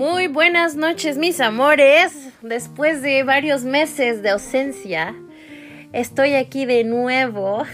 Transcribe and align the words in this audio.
Muy 0.00 0.28
buenas 0.28 0.76
noches, 0.76 1.18
mis 1.18 1.42
amores. 1.42 2.32
Después 2.40 3.02
de 3.02 3.22
varios 3.22 3.64
meses 3.64 4.22
de 4.22 4.30
ausencia, 4.30 5.14
estoy 5.92 6.36
aquí 6.36 6.64
de 6.64 6.84
nuevo 6.84 7.64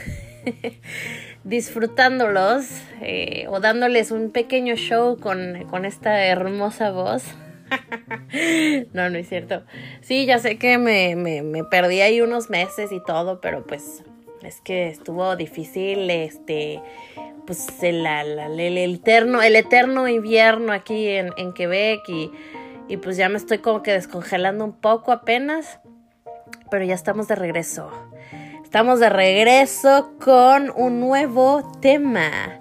disfrutándolos 1.45 2.67
eh, 3.01 3.47
o 3.49 3.61
dándoles 3.61 4.11
un 4.11 4.33
pequeño 4.33 4.75
show 4.75 5.21
con, 5.21 5.69
con 5.71 5.85
esta 5.85 6.25
hermosa 6.25 6.91
voz. 6.91 7.23
no, 8.93 9.09
no 9.09 9.19
es 9.19 9.29
cierto. 9.29 9.63
Sí, 10.01 10.27
ya 10.27 10.41
sé 10.41 10.59
que 10.59 10.79
me, 10.79 11.15
me, 11.15 11.43
me 11.43 11.63
perdí 11.63 12.01
ahí 12.01 12.23
unos 12.23 12.51
meses 12.51 12.91
y 12.91 13.01
todo, 13.05 13.41
pero 13.41 13.65
pues 13.65 14.03
es 14.43 14.61
que 14.63 14.89
estuvo 14.89 15.37
difícil, 15.37 16.11
este, 16.11 16.81
pues 17.47 17.67
el, 17.83 18.07
el, 18.07 18.95
eterno, 18.95 19.43
el 19.43 19.57
eterno 19.57 20.09
invierno 20.09 20.73
aquí 20.73 21.09
en, 21.09 21.33
en 21.37 21.53
Quebec 21.53 22.01
y, 22.09 22.31
y 22.89 22.97
pues 22.97 23.17
ya 23.17 23.29
me 23.29 23.37
estoy 23.37 23.59
como 23.59 23.83
que 23.83 23.93
descongelando 23.93 24.65
un 24.65 24.73
poco 24.73 25.13
apenas, 25.13 25.79
pero 26.71 26.85
ya 26.85 26.95
estamos 26.95 27.29
de 27.29 27.37
regreso. 27.37 27.91
Estamos 28.63 29.01
de 29.01 29.09
regreso 29.09 30.13
con 30.23 30.73
un 30.75 31.01
nuevo 31.01 31.73
tema. 31.81 32.61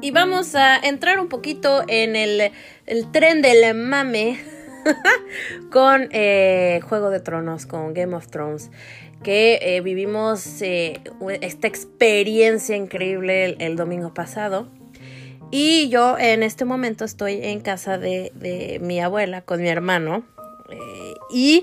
Y 0.00 0.10
vamos 0.10 0.54
a 0.54 0.76
entrar 0.76 1.20
un 1.20 1.28
poquito 1.28 1.84
en 1.88 2.16
el, 2.16 2.52
el 2.86 3.10
tren 3.12 3.40
del 3.40 3.74
mame 3.74 4.38
con 5.70 6.08
eh, 6.10 6.80
Juego 6.88 7.10
de 7.10 7.20
Tronos, 7.20 7.66
con 7.66 7.94
Game 7.94 8.14
of 8.14 8.28
Thrones 8.28 8.70
que 9.22 9.58
eh, 9.62 9.80
vivimos 9.80 10.60
eh, 10.60 11.00
esta 11.40 11.66
experiencia 11.66 12.76
increíble 12.76 13.56
el, 13.58 13.74
domingo 13.74 14.12
pasado. 14.12 14.68
Y 15.50 15.88
yo 15.88 16.18
en 16.18 16.42
este 16.42 16.66
momento 16.66 17.06
estoy 17.06 17.40
en 17.42 17.60
casa 17.60 17.96
de, 17.96 18.78
mi 18.82 19.00
abuela 19.00 19.40
con 19.40 19.62
mi 19.62 19.68
hermano. 19.68 20.24
Y 21.30 21.62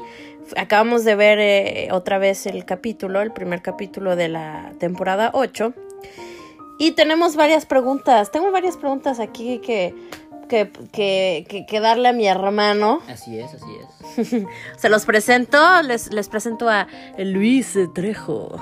acabamos 0.58 1.04
de 1.04 1.16
ver 1.16 1.92
otra 1.94 2.17
vez 2.17 2.48
el 2.48 2.66
capítulo, 2.66 3.22
el 3.22 3.32
primer 3.32 3.62
capítulo 3.62 4.16
de 4.16 4.30
la 4.30 4.73
temporada 4.80 5.30
8. 5.34 5.73
Y 6.80 6.94
tenemos 6.94 7.36
varias 7.36 7.67
preguntas. 7.67 8.32
Tengo 8.32 8.50
varias 8.52 8.76
preguntas 8.76 9.20
aquí 9.20 9.60
que 9.60 9.94
que, 10.52 11.66
que, 11.68 11.80
darle 11.80 12.10
a 12.10 12.14
mi 12.14 12.28
hermano. 12.28 13.02
Así 13.08 13.40
es, 13.40 13.54
así 13.54 13.72
es. 13.80 14.46
Se 14.78 14.90
los 14.90 15.06
presento, 15.06 15.82
les, 15.84 16.12
les 16.12 16.28
presento 16.28 16.68
a 16.68 16.88
Luis 17.18 17.78
Trejo, 17.96 18.62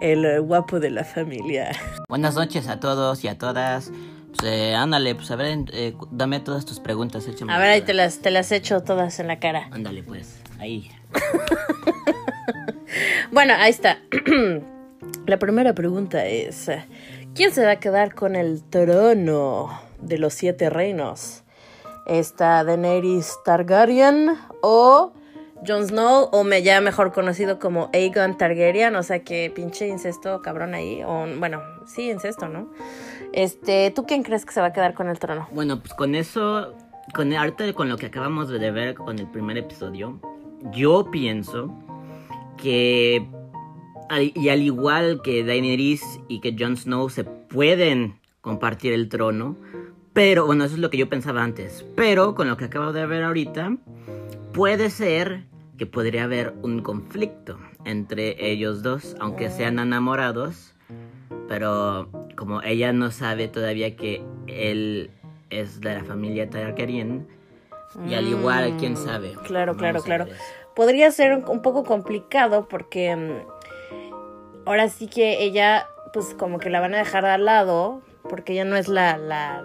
el 0.00 0.40
guapo 0.42 0.78
de 0.78 0.90
la 0.90 1.04
familia. 1.04 1.72
Buenas 2.08 2.36
noches 2.36 2.68
a 2.68 2.78
todos 2.78 3.24
y 3.24 3.28
a 3.28 3.36
todas. 3.36 3.90
Pues, 4.36 4.52
eh, 4.52 4.74
ándale, 4.76 5.16
pues 5.16 5.30
a 5.32 5.36
ver, 5.36 5.58
eh, 5.72 5.94
dame 6.12 6.38
todas 6.38 6.64
tus 6.64 6.78
preguntas. 6.78 7.26
a 7.26 7.58
ver, 7.58 7.70
ahí 7.70 7.82
te 7.82 7.94
las, 7.94 8.18
te 8.18 8.30
las 8.30 8.52
echo 8.52 8.82
todas 8.82 9.18
en 9.18 9.26
la 9.26 9.40
cara. 9.40 9.68
Ándale, 9.72 10.04
pues, 10.04 10.40
ahí. 10.60 10.92
bueno, 13.32 13.54
ahí 13.58 13.70
está. 13.70 13.98
la 15.26 15.38
primera 15.38 15.74
pregunta 15.74 16.24
es, 16.24 16.70
¿quién 17.34 17.52
se 17.52 17.64
va 17.64 17.72
a 17.72 17.80
quedar 17.80 18.14
con 18.14 18.36
el 18.36 18.62
trono? 18.62 19.85
De 20.00 20.18
los 20.18 20.34
siete 20.34 20.70
reinos. 20.70 21.42
Está 22.06 22.62
Daenerys 22.64 23.36
Targaryen 23.44 24.36
o 24.62 25.12
Jon 25.66 25.86
Snow 25.86 26.28
o 26.32 26.44
me 26.44 26.62
ya 26.62 26.80
mejor 26.80 27.12
conocido 27.12 27.58
como 27.58 27.90
Aegon 27.92 28.36
Targaryen, 28.36 28.94
o 28.96 29.02
sea 29.02 29.24
que 29.24 29.50
pinche 29.54 29.88
incesto 29.88 30.42
cabrón 30.42 30.74
ahí, 30.74 31.02
o 31.02 31.26
bueno, 31.38 31.62
sí, 31.86 32.10
incesto, 32.10 32.48
¿no? 32.48 32.70
Este, 33.32 33.90
¿tú 33.90 34.04
quién 34.06 34.22
crees 34.22 34.44
que 34.44 34.52
se 34.52 34.60
va 34.60 34.68
a 34.68 34.72
quedar 34.72 34.94
con 34.94 35.08
el 35.08 35.18
trono? 35.18 35.48
Bueno, 35.52 35.80
pues 35.80 35.94
con 35.94 36.14
eso, 36.14 36.74
con 37.14 37.32
ahorita 37.32 37.72
con 37.72 37.88
lo 37.88 37.96
que 37.96 38.06
acabamos 38.06 38.48
de 38.48 38.70
ver 38.70 38.94
con 38.94 39.18
el 39.18 39.26
primer 39.26 39.56
episodio, 39.58 40.20
yo 40.72 41.10
pienso 41.10 41.74
que 42.56 43.26
y 44.34 44.48
al 44.50 44.62
igual 44.62 45.20
que 45.22 45.44
Daenerys 45.44 46.20
y 46.28 46.40
que 46.40 46.54
Jon 46.56 46.76
Snow 46.76 47.08
se 47.10 47.24
pueden 47.24 48.20
compartir 48.40 48.92
el 48.92 49.08
trono, 49.08 49.56
pero, 50.16 50.46
bueno, 50.46 50.64
eso 50.64 50.76
es 50.76 50.80
lo 50.80 50.88
que 50.88 50.96
yo 50.96 51.10
pensaba 51.10 51.42
antes. 51.42 51.84
Pero 51.94 52.34
con 52.34 52.48
lo 52.48 52.56
que 52.56 52.64
acabo 52.64 52.94
de 52.94 53.04
ver 53.04 53.22
ahorita, 53.22 53.76
puede 54.54 54.88
ser 54.88 55.42
que 55.76 55.84
podría 55.84 56.24
haber 56.24 56.54
un 56.62 56.80
conflicto 56.80 57.58
entre 57.84 58.50
ellos 58.50 58.82
dos, 58.82 59.14
aunque 59.20 59.50
sean 59.50 59.78
enamorados. 59.78 60.72
Pero 61.48 62.08
como 62.34 62.62
ella 62.62 62.94
no 62.94 63.10
sabe 63.10 63.48
todavía 63.48 63.94
que 63.94 64.24
él 64.46 65.10
es 65.50 65.82
de 65.82 65.96
la 65.96 66.04
familia 66.04 66.48
Targaryen, 66.48 67.28
y 68.08 68.14
al 68.14 68.26
igual, 68.26 68.74
quién 68.78 68.94
mm, 68.94 68.96
sabe. 68.96 69.34
Claro, 69.44 69.76
claro, 69.76 70.00
claro. 70.00 70.24
Podría 70.74 71.10
ser 71.10 71.44
un 71.46 71.60
poco 71.60 71.84
complicado 71.84 72.68
porque 72.68 73.14
mm, 73.14 74.64
ahora 74.64 74.88
sí 74.88 75.08
que 75.08 75.42
ella, 75.44 75.88
pues 76.14 76.32
como 76.32 76.58
que 76.58 76.70
la 76.70 76.80
van 76.80 76.94
a 76.94 76.98
dejar 76.98 77.26
al 77.26 77.44
lado, 77.44 78.00
porque 78.30 78.54
ella 78.54 78.64
no 78.64 78.76
es 78.76 78.88
la, 78.88 79.18
la, 79.18 79.62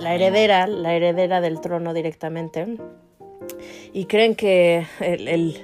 la 0.00 0.14
heredera, 0.14 0.66
la 0.66 0.94
heredera 0.94 1.40
del 1.40 1.60
trono 1.60 1.94
directamente, 1.94 2.78
y 3.92 4.06
creen 4.06 4.34
que 4.34 4.86
el, 5.00 5.60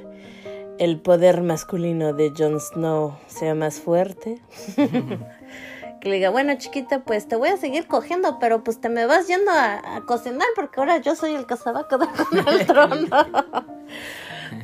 el, 0.79 1.01
poder 1.01 1.43
masculino 1.43 2.13
de 2.13 2.33
Jon 2.37 2.61
Snow 2.61 3.17
sea 3.27 3.55
más 3.55 3.81
fuerte. 3.81 4.41
que 6.01 6.09
le 6.09 6.17
diga, 6.17 6.31
bueno 6.31 6.55
chiquita, 6.57 7.01
pues 7.01 7.29
te 7.29 7.37
voy 7.37 7.51
a 7.51 7.57
seguir 7.57 7.87
cogiendo, 7.87 8.39
pero 8.39 8.65
pues 8.65 8.81
te 8.81 8.89
me 8.89 9.05
vas 9.07 9.27
yendo 9.29 9.51
a, 9.53 10.03
cocinar 10.07 10.47
porque 10.57 10.81
ahora 10.81 10.99
yo 10.99 11.15
soy 11.15 11.35
el 11.35 11.47
que 11.47 11.57
se 11.57 11.71
va 11.71 11.81
a 11.81 11.89
quedar 11.89 12.09
con 12.15 12.49
el 12.49 12.67
trono. 12.67 13.07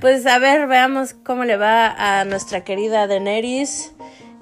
pues 0.01 0.27
a 0.27 0.39
ver, 0.39 0.67
veamos 0.67 1.15
cómo 1.15 1.45
le 1.45 1.57
va 1.57 2.21
a 2.21 2.25
nuestra 2.25 2.65
querida 2.65 3.07
Daenerys 3.07 3.93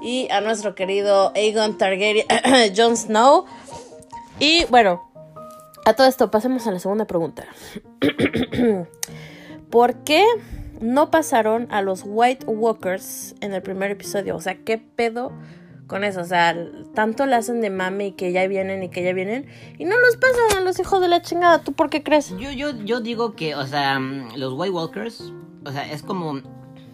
y 0.00 0.28
a 0.30 0.40
nuestro 0.40 0.74
querido 0.74 1.32
Aegon 1.34 1.76
Targaryen, 1.78 2.26
Jon 2.76 2.96
Snow. 2.96 3.46
Y 4.38 4.64
bueno, 4.66 5.13
a 5.84 5.92
todo 5.94 6.06
esto, 6.06 6.30
pasemos 6.30 6.66
a 6.66 6.72
la 6.72 6.78
segunda 6.78 7.06
pregunta. 7.06 7.44
¿Por 9.70 10.04
qué 10.04 10.24
no 10.80 11.10
pasaron 11.10 11.66
a 11.70 11.82
los 11.82 12.02
White 12.04 12.46
Walkers 12.46 13.34
en 13.40 13.52
el 13.54 13.62
primer 13.62 13.90
episodio? 13.90 14.36
O 14.36 14.40
sea, 14.40 14.56
¿qué 14.56 14.78
pedo 14.78 15.32
con 15.86 16.04
eso? 16.04 16.20
O 16.20 16.24
sea, 16.24 16.56
tanto 16.94 17.26
le 17.26 17.36
hacen 17.36 17.60
de 17.60 17.70
mami 17.70 18.12
que 18.12 18.32
ya 18.32 18.46
vienen 18.46 18.82
y 18.82 18.88
que 18.88 19.02
ya 19.02 19.12
vienen 19.12 19.46
y 19.78 19.84
no 19.84 19.98
los 19.98 20.16
pasan 20.16 20.58
a 20.58 20.60
los 20.60 20.78
hijos 20.78 21.00
de 21.00 21.08
la 21.08 21.22
chingada. 21.22 21.62
¿Tú 21.62 21.72
por 21.72 21.90
qué 21.90 22.02
crees? 22.02 22.30
Yo, 22.38 22.50
yo, 22.50 22.70
yo 22.84 23.00
digo 23.00 23.34
que, 23.34 23.54
o 23.54 23.66
sea, 23.66 23.98
los 23.98 24.54
White 24.54 24.72
Walkers, 24.72 25.32
o 25.64 25.72
sea, 25.72 25.90
es 25.90 26.02
como, 26.02 26.40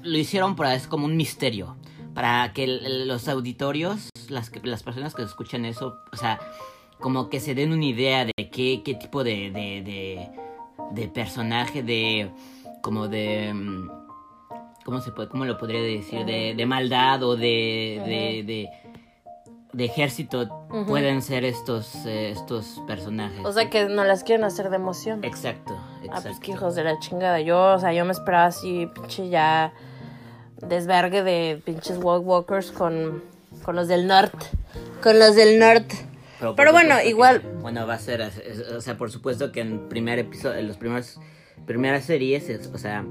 lo 0.03 0.19
hicieron 0.19 0.57
para, 0.57 0.75
es 0.75 0.87
como 0.87 1.07
un 1.07 1.17
misterio. 1.17 1.77
Para 2.15 2.53
que 2.53 2.67
los 2.67 3.29
auditorios, 3.29 4.11
las, 4.29 4.51
las 4.65 4.83
personas 4.83 5.15
que 5.15 5.23
escuchan 5.23 5.65
eso, 5.65 5.97
o 6.13 6.17
sea, 6.17 6.41
como 7.01 7.29
que 7.29 7.41
se 7.41 7.55
den 7.55 7.73
una 7.73 7.85
idea 7.85 8.25
de 8.25 8.51
qué, 8.51 8.83
qué 8.85 8.95
tipo 8.95 9.25
de, 9.25 9.51
de, 9.51 10.29
de, 10.93 11.09
personaje, 11.09 11.83
de 11.83 12.31
como 12.83 13.09
de... 13.09 13.53
Mm, 13.53 13.91
¿Cómo, 14.85 15.01
se 15.01 15.13
puede, 15.13 15.29
cómo 15.29 15.45
lo 15.45 15.59
podría 15.59 15.83
decir? 15.83 16.25
De, 16.25 16.55
de 16.57 16.67
maldad 16.67 17.23
o 17.23 17.37
de, 17.37 18.69
de, 19.73 19.85
ejército 19.85 20.67
pueden 20.87 21.21
ser 21.23 21.45
estos, 21.45 21.95
eh, 22.07 22.31
estos 22.31 22.81
personajes. 22.87 23.45
O 23.45 23.53
sea, 23.53 23.69
que 23.69 23.85
no 23.85 24.05
las 24.05 24.25
quieren 24.25 24.45
hacer 24.45 24.71
de 24.71 24.77
emoción. 24.77 25.23
Exacto, 25.23 25.79
exacto. 26.03 26.13
Ah, 26.13 26.21
pues 26.23 26.41
que 26.41 26.53
hijos 26.53 26.75
de 26.75 26.85
la 26.85 26.99
chingada. 26.99 27.41
Yo, 27.41 27.75
o 27.75 27.79
sea, 27.79 27.93
yo 27.93 28.05
me 28.07 28.13
esperaba 28.13 28.47
así, 28.47 28.89
pinche 28.95 29.29
ya 29.29 29.73
desvergue 30.67 31.23
de 31.23 31.63
pinches 31.65 31.99
walkers 31.99 32.73
con, 32.73 33.23
con 33.63 33.77
los 33.77 33.87
del 33.87 34.07
norte. 34.07 34.47
Con 35.03 35.19
los 35.19 35.37
del 35.37 35.59
norte. 35.59 36.10
Pero, 36.57 36.73
bueno, 36.73 37.01
igual. 37.03 37.41
bueno, 37.61 37.87
va 37.87 37.95
a 37.95 37.99
ser, 37.99 38.23
o 38.75 38.81
sea, 38.81 38.97
por 38.97 39.11
supuesto 39.11 39.53
que 39.53 39.61
en 39.61 39.89
primer 39.89 40.19
episodio, 40.19 40.59
en 40.59 40.69
los 40.69 40.77
primeros, 40.77 41.21
primeras 41.67 42.05
series, 42.05 42.71
o 42.73 42.79
sea, 42.79 43.05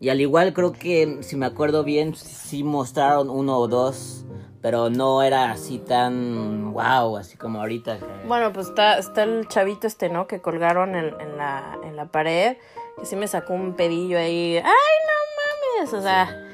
y 0.00 0.08
al 0.08 0.20
igual 0.20 0.52
creo 0.52 0.72
que, 0.72 1.18
si 1.20 1.36
me 1.36 1.46
acuerdo 1.46 1.84
bien, 1.84 2.16
sí 2.16 2.64
mostraron 2.64 3.30
uno 3.30 3.56
o 3.58 3.68
dos, 3.68 4.24
pero 4.60 4.90
no 4.90 5.22
era 5.22 5.50
así 5.50 5.78
tan 5.78 6.72
wow, 6.72 7.18
así 7.18 7.36
como 7.36 7.60
ahorita. 7.60 7.98
Bueno, 8.26 8.52
pues 8.52 8.68
está, 8.68 8.98
está 8.98 9.24
el 9.24 9.46
chavito 9.48 9.86
este, 9.86 10.08
¿no? 10.08 10.26
Que 10.26 10.40
colgaron 10.40 10.94
en, 10.94 11.14
en, 11.20 11.36
la, 11.36 11.78
en 11.84 11.96
la 11.96 12.06
pared, 12.06 12.56
que 12.98 13.06
sí 13.06 13.16
me 13.16 13.28
sacó 13.28 13.54
un 13.54 13.74
pedillo 13.74 14.18
ahí. 14.18 14.56
¡Ay, 14.56 14.62
no 14.64 15.82
mames! 15.82 15.94
O 15.94 16.00
sea, 16.00 16.48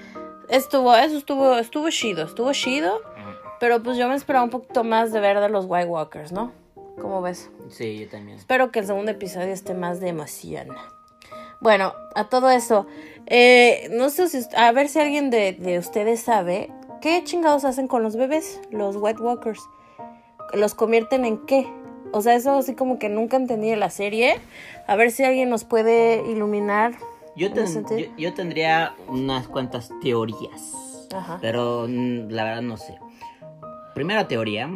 estuvo, 0.49 0.95
eso 0.97 1.17
estuvo, 1.17 1.55
estuvo 1.57 1.89
chido, 1.91 2.25
estuvo 2.25 2.53
chido. 2.53 3.01
Pero 3.61 3.83
pues 3.83 3.97
yo 3.97 4.09
me 4.09 4.15
esperaba 4.15 4.45
un 4.45 4.51
poquito 4.51 4.85
más 4.85 5.13
de 5.13 5.21
ver 5.21 5.41
de 5.41 5.49
los 5.49 5.67
White 5.69 5.87
Walkers, 5.87 6.33
¿no? 6.33 6.53
¿Cómo 7.01 7.23
ves? 7.23 7.51
Sí, 7.71 7.99
yo 7.99 8.09
también. 8.09 8.39
Espero 8.39 8.71
que 8.71 8.81
el 8.81 8.87
segundo 8.87 9.11
episodio 9.11 9.53
esté 9.53 9.75
más 9.75 10.01
de 10.01 10.09
emoción. 10.09 10.69
Bueno, 11.61 11.93
a 12.15 12.29
todo 12.29 12.51
eso, 12.51 12.87
eh, 13.27 13.89
no 13.93 14.11
sé 14.11 14.29
si, 14.29 14.41
a 14.57 14.71
ver 14.73 14.89
si 14.89 15.01
alguien 15.01 15.31
de, 15.31 15.53
de 15.53 15.79
ustedes 15.79 16.21
sabe 16.21 16.71
qué 17.01 17.23
chingados 17.25 17.65
hacen 17.65 17.89
con 17.89 18.03
los 18.03 18.17
bebés, 18.17 18.61
los 18.71 18.97
White 18.97 19.21
Walkers. 19.21 19.61
¿Los 20.55 20.75
convierten 20.75 21.25
en 21.25 21.45
qué? 21.47 21.67
o 22.11 22.23
sea, 22.23 22.35
eso 22.35 22.57
así 22.57 22.75
como 22.75 22.99
que 22.99 23.11
nunca 23.11 23.37
entendí 23.37 23.69
de 23.69 23.77
la 23.77 23.91
serie. 23.91 24.41
A 24.87 24.97
ver 24.97 25.11
si 25.11 25.25
alguien 25.25 25.51
nos 25.51 25.65
puede 25.65 26.23
iluminar. 26.31 26.93
Yo, 27.37 27.53
ten- 27.53 27.85
yo, 27.87 28.07
yo 28.17 28.35
tendría 28.35 28.95
unas 29.09 29.47
cuantas 29.47 29.91
teorías, 30.01 31.07
Ajá. 31.13 31.39
pero 31.43 31.87
la 31.87 32.45
verdad 32.45 32.63
no 32.63 32.77
sé. 32.79 32.99
Primera 33.99 34.29
teoría 34.29 34.71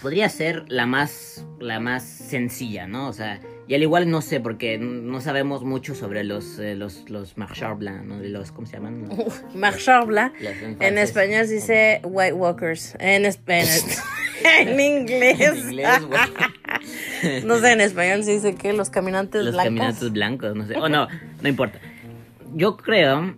podría 0.00 0.30
ser 0.30 0.64
la 0.68 0.86
más 0.86 1.44
la 1.58 1.80
más 1.80 2.02
sencilla, 2.02 2.86
¿no? 2.86 3.08
O 3.08 3.12
sea, 3.12 3.40
y 3.68 3.74
al 3.74 3.82
igual 3.82 4.10
no 4.10 4.22
sé 4.22 4.40
porque 4.40 4.78
no 4.78 5.20
sabemos 5.20 5.64
mucho 5.64 5.94
sobre 5.94 6.24
los 6.24 6.58
eh, 6.58 6.76
los 6.76 7.10
los 7.10 7.36
¿no? 7.36 8.18
Los 8.22 8.52
¿cómo 8.52 8.66
se 8.66 8.72
llaman? 8.78 9.06
Los- 9.18 9.54
Marchand 9.54 10.06
Blanc. 10.06 10.32
los 10.40 10.80
En 10.80 10.96
español 10.96 11.46
se 11.46 11.52
dice 11.56 12.00
White 12.02 12.32
Walkers. 12.32 12.96
En, 13.00 13.26
español. 13.26 13.68
en 14.60 14.80
inglés. 14.80 15.38
En 15.38 15.58
inglés, 15.58 15.88
no 17.44 17.58
sé, 17.58 17.72
en 17.72 17.82
español 17.82 18.24
se 18.24 18.30
dice 18.30 18.54
que 18.54 18.72
los 18.72 18.88
caminantes 18.88 19.44
los 19.44 19.52
blancos. 19.52 19.66
caminantes 19.74 20.10
blancos, 20.10 20.56
no 20.56 20.66
sé. 20.66 20.74
O 20.78 20.88
no, 20.88 21.06
no 21.42 21.48
importa. 21.50 21.78
Yo 22.54 22.78
creo, 22.78 23.34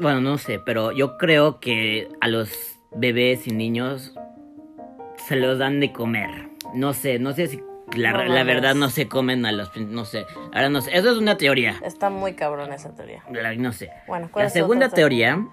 bueno, 0.00 0.22
no 0.22 0.38
sé, 0.38 0.58
pero 0.64 0.90
yo 0.92 1.18
creo 1.18 1.60
que 1.60 2.08
a 2.22 2.28
los 2.28 2.48
bebés 2.94 3.46
y 3.46 3.52
niños 3.52 4.14
se 5.28 5.36
los 5.36 5.58
dan 5.58 5.80
de 5.80 5.92
comer. 5.92 6.48
No 6.74 6.92
sé, 6.94 7.18
no 7.18 7.32
sé 7.32 7.46
si 7.48 7.60
la, 7.96 8.12
No 8.12 8.18
la 8.24 8.28
mames. 8.28 8.46
verdad 8.46 8.74
no 8.74 8.88
se 8.90 9.08
comen 9.08 9.44
a 9.46 9.52
los, 9.52 9.74
no 9.76 10.04
sé. 10.04 10.24
Ahora 10.52 10.68
no 10.70 10.80
sé, 10.80 10.96
eso 10.96 11.10
es 11.10 11.18
una 11.18 11.36
teoría. 11.36 11.76
Está 11.84 12.08
muy 12.10 12.34
cabrón 12.34 12.72
esa 12.72 12.94
teoría. 12.94 13.22
La- 13.30 13.54
No 13.54 13.72
sé. 13.72 13.90
Bueno, 14.06 14.28
¿cuál 14.32 14.44
La 14.44 14.46
es 14.48 14.52
segunda 14.52 14.88
teoría, 14.88 15.46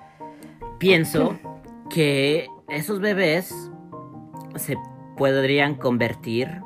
pienso 0.78 1.38
que 1.90 2.48
esos 2.70 3.00
bebés 3.00 3.54
se 4.56 4.78
podrían 5.18 5.76
convertir 5.76 6.62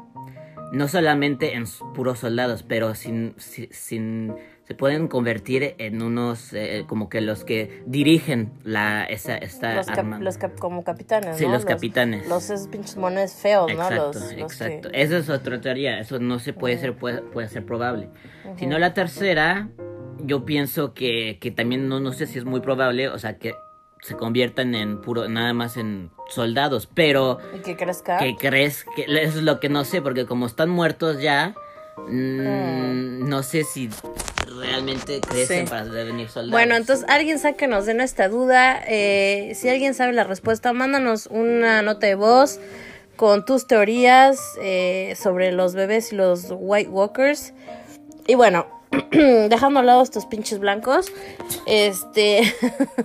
no 0.71 0.87
solamente 0.87 1.53
en 1.55 1.65
puros 1.93 2.19
soldados, 2.19 2.63
pero 2.63 2.95
sin, 2.95 3.33
si- 3.37 3.69
sin 3.71 4.35
se 4.65 4.75
pueden 4.75 5.07
convertir 5.09 5.75
en 5.77 6.01
unos 6.01 6.53
eh, 6.53 6.85
como 6.87 7.09
que 7.09 7.19
los 7.19 7.43
que 7.43 7.83
dirigen 7.85 8.53
la 8.63 9.03
esa 9.03 9.35
esta 9.35 9.75
Los, 9.75 9.87
cap- 9.87 9.97
arma. 9.99 10.19
los 10.19 10.37
cap- 10.37 10.57
como 10.57 10.83
capitanes, 10.85 11.35
Sí, 11.37 11.45
¿no? 11.45 11.51
los 11.53 11.65
capitanes. 11.65 12.27
Los 12.29 12.49
esos 12.49 12.67
pinches 12.69 12.95
mones 12.95 13.33
feos, 13.33 13.67
¿no? 13.67 13.73
Exacto, 13.73 14.05
Los, 14.19 14.21
los 14.21 14.51
exacto. 14.51 14.89
Esa 14.93 15.17
es 15.17 15.29
otra 15.29 15.59
teoría. 15.59 15.99
Eso 15.99 16.19
no 16.19 16.39
se 16.39 16.53
puede 16.53 16.77
ser, 16.77 16.95
puede, 16.95 17.21
puede 17.21 17.49
ser 17.49 17.65
probable. 17.65 18.07
Si 18.57 18.65
no, 18.65 18.79
la 18.79 18.93
tercera, 18.93 19.67
yo 20.19 20.45
pienso 20.45 20.93
que, 20.93 21.39
que 21.41 21.51
también 21.51 21.89
no, 21.89 21.99
no 21.99 22.13
sé 22.13 22.25
si 22.25 22.39
es 22.39 22.45
muy 22.45 22.61
probable, 22.61 23.09
o 23.09 23.19
sea, 23.19 23.37
que 23.37 23.53
se 24.01 24.15
conviertan 24.15 24.75
en 24.75 25.01
puro, 25.01 25.27
nada 25.27 25.53
más 25.53 25.75
en 25.77 26.09
soldados, 26.29 26.87
pero 26.93 27.39
¿Y 27.57 27.59
que 27.61 27.75
crezca? 27.75 28.17
que 28.17 28.35
crees 28.37 28.85
que 28.95 29.03
eso 29.03 29.39
es 29.39 29.43
lo 29.43 29.59
que 29.59 29.67
no 29.69 29.83
sé, 29.85 30.01
porque 30.01 30.25
como 30.25 30.45
están 30.45 30.69
muertos 30.69 31.21
ya, 31.21 31.53
mm, 32.09 33.27
no 33.29 33.43
sé 33.43 33.63
si 33.63 33.89
realmente 34.63 35.19
crecen 35.21 35.65
Sí. 35.65 35.69
para 35.69 35.85
devenir 35.85 36.29
soldados. 36.29 36.51
Bueno, 36.51 36.75
entonces 36.75 37.05
alguien 37.07 37.37
sáquenos 37.39 37.85
de 37.85 37.93
nuestra 37.93 38.29
duda. 38.29 38.81
Eh, 38.87 39.53
si 39.55 39.69
alguien 39.69 39.93
sabe 39.93 40.13
la 40.13 40.23
respuesta, 40.23 40.73
mándanos 40.73 41.27
una 41.27 41.81
nota 41.81 42.07
de 42.07 42.15
voz 42.15 42.59
con 43.15 43.45
tus 43.45 43.67
teorías 43.67 44.39
eh, 44.61 45.15
sobre 45.21 45.51
los 45.51 45.75
bebés 45.75 46.11
y 46.13 46.15
los 46.15 46.47
White 46.49 46.89
Walkers. 46.89 47.53
Y 48.27 48.35
bueno, 48.35 48.65
dejando 49.11 49.79
a 49.81 49.83
lado 49.83 50.01
estos 50.01 50.25
pinches 50.25 50.59
blancos, 50.59 51.11
este. 51.65 52.41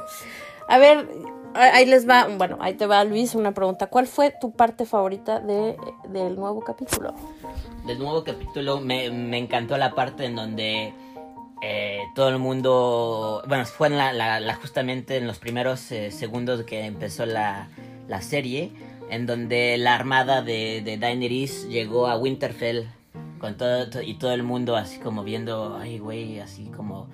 a 0.69 0.79
ver, 0.79 1.07
ahí 1.55 1.87
les 1.87 2.09
va. 2.09 2.29
Bueno, 2.29 2.57
ahí 2.61 2.75
te 2.75 2.87
va 2.87 3.03
Luis 3.05 3.35
una 3.35 3.53
pregunta. 3.53 3.87
¿Cuál 3.89 4.07
fue 4.07 4.33
tu 4.41 4.53
parte 4.53 4.87
favorita 4.87 5.41
de, 5.41 5.77
del 6.09 6.37
nuevo 6.37 6.61
capítulo? 6.61 7.15
Del 7.87 7.99
nuevo 7.99 8.23
capítulo 8.23 8.81
me, 8.81 9.11
me 9.11 9.39
encantó 9.39 9.77
la 9.79 9.95
parte 9.95 10.25
en 10.27 10.37
donde 10.37 10.93
eh, 11.63 12.01
todo 12.15 12.29
el 12.29 12.39
mundo, 12.39 13.43
bueno, 13.49 13.65
fue 13.67 13.89
en 13.89 13.97
la, 13.97 14.13
la- 14.13 14.41
la- 14.41 14.55
justamente 14.55 15.17
en 15.17 15.27
los 15.27 15.39
primeros 15.39 15.91
eh, 15.93 16.11
segundos 16.11 16.63
que 16.65 16.85
empezó 16.85 17.27
la, 17.27 17.69
la 18.09 18.21
serie, 18.23 18.73
en 19.11 19.27
donde 19.27 19.77
la 19.79 19.95
armada 19.95 20.43
de, 20.43 20.83
de 20.85 20.99
Daenerys 20.99 21.69
llegó 21.69 22.07
a 22.09 22.17
Winterfell 22.17 22.85
con 23.39 23.57
todo, 23.57 23.89
to- 23.91 24.03
y 24.03 24.15
todo 24.15 24.33
el 24.33 24.43
mundo 24.43 24.77
así 24.77 24.99
como 24.99 25.25
viendo, 25.25 25.77
ay 25.81 25.99
güey, 25.99 26.41
así 26.41 26.71
como 26.77 27.09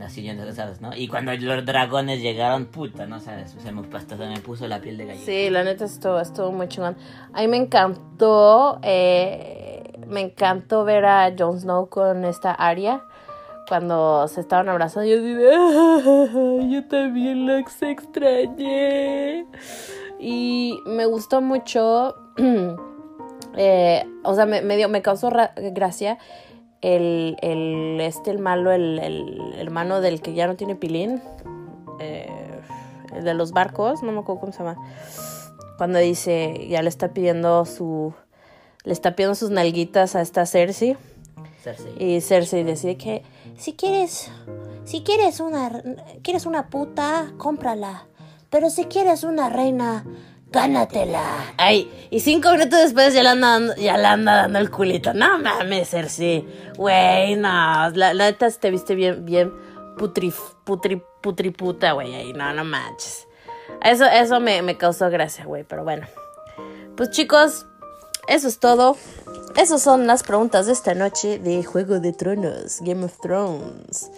así 0.00 0.28
¿sabes? 0.54 0.80
¿no? 0.80 0.94
Y 0.94 1.08
cuando 1.08 1.32
los 1.34 1.64
dragones 1.64 2.20
llegaron, 2.20 2.66
puta, 2.66 3.06
¿no? 3.06 3.20
¿Sabes? 3.20 3.54
Se 3.62 3.72
me, 3.72 3.82
hasta 3.96 4.16
se 4.16 4.26
me 4.26 4.40
puso 4.40 4.66
la 4.66 4.80
piel 4.80 4.96
de 4.98 5.06
gallina. 5.06 5.24
Sí, 5.24 5.50
la 5.50 5.62
neta 5.64 5.84
estuvo, 5.84 6.18
estuvo 6.20 6.50
muy 6.52 6.68
chingón. 6.68 6.96
A 7.32 7.40
mí 7.40 7.48
me 7.48 7.56
encantó, 7.56 8.80
eh, 8.82 9.82
me 10.08 10.20
encantó 10.20 10.84
ver 10.84 11.04
a 11.06 11.32
Jon 11.38 11.60
Snow 11.60 11.88
con 11.88 12.24
esta 12.24 12.52
Arya 12.52 13.02
cuando 13.68 14.26
se 14.28 14.40
estaban 14.40 14.68
abrazando. 14.68 15.08
Yo 15.08 15.22
de, 15.22 15.50
"Ah, 15.54 16.66
yo 16.70 16.84
también 16.86 17.46
la 17.46 17.58
extrañé. 17.58 19.46
Y 20.18 20.78
me 20.86 21.06
gustó 21.06 21.40
mucho, 21.40 22.14
eh, 23.56 24.04
o 24.22 24.34
sea, 24.34 24.46
me, 24.46 24.76
dio, 24.76 24.88
me 24.88 25.02
causó 25.02 25.30
ra- 25.30 25.52
gracia 25.56 26.18
el, 26.80 27.36
el, 27.42 28.00
este, 28.00 28.30
el 28.30 28.38
malo, 28.38 28.70
el, 28.72 28.98
el 28.98 29.54
hermano 29.58 30.00
del 30.00 30.20
que 30.20 30.34
ya 30.34 30.46
no 30.46 30.56
tiene 30.56 30.76
pilín, 30.76 31.22
eh, 32.00 32.28
el 33.14 33.24
de 33.24 33.34
los 33.34 33.52
barcos, 33.52 34.02
no 34.02 34.12
me 34.12 34.20
acuerdo 34.20 34.40
cómo 34.40 34.52
se 34.52 34.58
llama 34.58 34.76
cuando 35.76 35.98
dice, 35.98 36.66
ya 36.68 36.82
le 36.82 36.88
está 36.88 37.08
pidiendo 37.08 37.64
su, 37.64 38.14
le 38.84 38.92
está 38.92 39.16
pidiendo 39.16 39.34
sus 39.34 39.50
nalguitas 39.50 40.14
a 40.14 40.20
esta 40.20 40.46
Cersei 40.46 40.96
Cersei. 41.64 41.94
y 41.98 42.20
Cersei 42.20 42.62
decide 42.62 42.96
que 42.96 43.22
si 43.56 43.72
quieres, 43.72 44.30
si 44.84 45.02
quieres 45.02 45.40
una, 45.40 45.82
quieres 46.22 46.46
una 46.46 46.68
puta, 46.68 47.32
cómprala, 47.38 48.06
pero 48.50 48.70
si 48.70 48.84
quieres 48.84 49.24
una 49.24 49.48
reina, 49.48 50.04
gánatela. 50.52 51.24
Ay, 51.56 51.90
y 52.10 52.20
cinco 52.20 52.52
minutos 52.52 52.78
después 52.78 53.14
ya 53.14 53.22
le 53.22 53.30
anda 53.30 53.48
dando, 53.48 53.74
ya 53.76 53.96
le 53.96 54.06
anda 54.06 54.36
dando 54.42 54.58
el 54.58 54.70
culito. 54.70 55.14
No 55.14 55.38
mames, 55.38 55.90
Cersei, 55.90 56.46
güey, 56.76 57.36
no, 57.36 57.90
la, 57.90 58.14
la 58.14 58.26
neta 58.26 58.50
te 58.50 58.70
viste 58.70 58.94
bien, 58.94 59.24
bien 59.24 59.52
putri, 59.96 60.32
putri, 60.64 61.02
putri 61.22 61.50
puta, 61.50 61.92
güey, 61.92 62.14
ahí, 62.14 62.32
no, 62.32 62.52
no 62.52 62.64
manches. 62.64 63.26
Eso, 63.82 64.04
eso 64.04 64.40
me, 64.40 64.62
me 64.62 64.76
causó 64.76 65.10
gracia, 65.10 65.44
güey, 65.44 65.64
pero 65.64 65.84
bueno. 65.84 66.06
Pues 66.96 67.10
chicos, 67.10 67.66
eso 68.28 68.48
es 68.48 68.58
todo. 68.58 68.96
Esas 69.56 69.82
son 69.82 70.08
las 70.08 70.24
preguntas 70.24 70.66
de 70.66 70.72
esta 70.72 70.94
noche 70.94 71.38
de 71.38 71.62
Juego 71.62 72.00
de 72.00 72.12
Tronos, 72.12 72.80
Game 72.80 73.04
of 73.04 73.20
Thrones. 73.20 74.10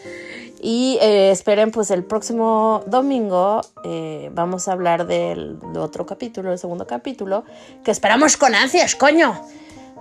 Y 0.62 0.99
eh, 1.02 1.30
esperen, 1.30 1.70
pues 1.70 1.90
el 1.90 2.04
próximo 2.04 2.82
domingo 2.87 3.60
eh, 3.84 4.30
vamos 4.32 4.66
a 4.66 4.72
hablar 4.72 5.06
del, 5.06 5.58
otro 5.76 6.06
capítulo, 6.06 6.52
el 6.52 6.58
segundo 6.58 6.87
capítulo, 6.87 7.44
que 7.84 7.90
esperamos 7.90 8.38
con 8.38 8.54
ansias, 8.54 8.96
coño. 8.96 9.38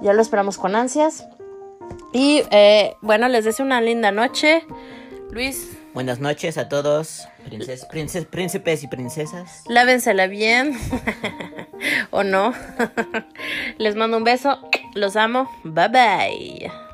Ya 0.01 0.13
lo 0.13 0.21
esperamos 0.21 0.57
con 0.57 0.73
ansias. 0.73 1.27
Y 2.13 2.43
eh, 2.51 2.95
bueno, 3.01 3.27
les 3.27 3.43
deseo 3.43 3.65
una 3.65 3.81
linda 3.81 4.11
noche. 4.11 4.63
Luis, 5.31 5.77
Buenas 5.93 6.19
noches 6.19 6.57
a 6.57 6.67
todos, 6.69 7.27
princes, 7.45 7.85
princes, 7.85 8.25
príncipes 8.25 8.83
y 8.83 8.87
princesas. 8.87 9.63
Lávensela 9.67 10.27
bien. 10.27 10.77
o 12.11 12.23
no. 12.23 12.53
Les 13.77 13.95
mando 13.95 14.17
un 14.17 14.23
beso. 14.23 14.59
Los 14.93 15.15
amo. 15.15 15.49
Bye 15.63 15.89
bye. 15.89 16.84